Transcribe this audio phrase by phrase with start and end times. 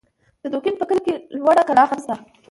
[0.41, 2.15] د دوکین په کلي کې لوړه کلا هم سته